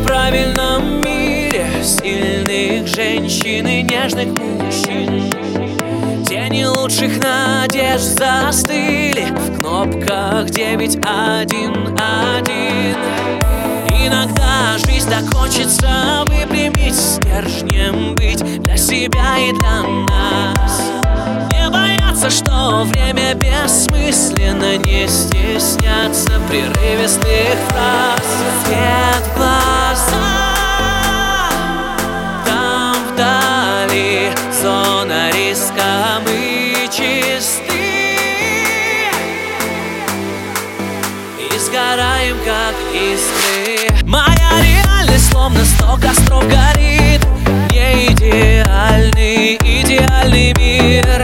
неправильном 0.00 1.00
мире 1.00 1.66
Сильных 1.82 2.86
женщин 2.86 3.66
и 3.66 3.82
нежных 3.82 4.28
мужчин. 4.38 5.30
Тени 6.26 6.64
лучших 6.64 7.22
надежд 7.22 8.18
застыли 8.18 9.26
В 9.30 9.56
кнопках 9.56 10.50
911 10.50 12.96
Иногда 13.90 14.78
жизнь 14.78 15.10
так 15.10 15.24
хочется 15.34 16.24
выпрямить 16.26 16.94
Стержнем 16.94 18.14
быть 18.14 18.62
для 18.62 18.76
себя 18.76 19.38
и 19.38 19.52
для 19.52 19.82
нас. 19.82 20.82
Не 21.52 21.68
бояться, 21.70 22.30
что 22.30 22.84
время 22.84 23.34
бессмысленно 23.34 24.76
Не 24.78 25.08
стесняться 25.08 26.40
прерывистых 26.48 27.58
фраз. 27.68 28.24
Свет 28.64 29.39
зона 34.52 35.30
риска 35.32 36.20
Мы 36.24 36.88
чисты. 36.88 37.80
И 41.38 41.58
сгораем, 41.58 42.36
как 42.44 42.74
искры. 42.92 44.06
Моя 44.06 44.50
реальность 44.62 45.30
словно 45.30 45.64
сто 45.64 45.96
костров 45.96 46.44
горит 46.48 47.20
Не 47.70 48.06
идеальный, 48.12 49.56
идеальный 49.56 50.54
мир 50.58 51.19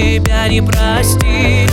себя 0.00 0.48
не 0.48 0.62
простили 0.62 1.68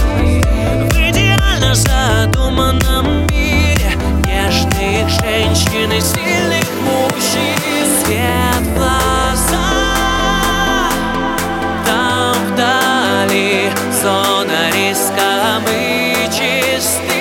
В 0.92 0.95
идеально 0.95 1.73
задуманном 1.73 3.26
мире 3.27 3.92
Нежных 4.26 5.10
женщин 5.21 5.92
и 5.92 6.02
сильных 6.02 6.67
мужчин. 6.83 7.55
Свет 8.04 8.61
в 8.61 8.73
глаза 8.73 9.70
Там 11.86 12.36
вдали 12.52 13.71
зона 14.02 14.71
риска 14.73 15.61
Мы 15.65 16.15
чисты. 16.26 17.14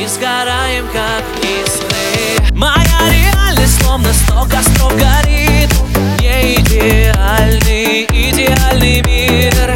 И 0.00 0.06
сгораем, 0.06 0.86
как 0.92 1.24
искры. 1.42 2.54
Моя 2.54 3.00
реальность 3.10 3.82
словно 3.82 4.12
сто 4.12 4.46
костров 4.50 4.96
горит 4.96 5.55
идеальный, 6.54 8.04
идеальный 8.04 9.02
мир 9.02 9.75